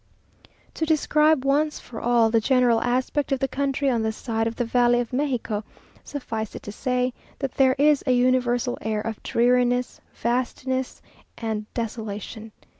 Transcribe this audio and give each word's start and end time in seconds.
To 0.73 0.83
describe 0.87 1.45
once 1.45 1.79
for 1.79 2.01
all 2.01 2.31
the 2.31 2.41
general 2.41 2.81
aspect 2.81 3.31
of 3.31 3.37
the 3.37 3.47
country 3.47 3.87
on 3.87 4.01
this 4.01 4.17
side 4.17 4.47
of 4.47 4.55
the 4.55 4.65
valley 4.65 4.99
of 4.99 5.13
Mexico, 5.13 5.63
suffice 6.03 6.55
it 6.55 6.63
to 6.63 6.71
say, 6.71 7.13
that 7.37 7.53
there 7.53 7.75
is 7.77 8.03
a 8.07 8.11
universal 8.11 8.79
air 8.81 9.01
of 9.01 9.21
dreariness, 9.21 10.01
vastiness, 10.15 11.03
and 11.37 11.71
desolation. 11.75 12.51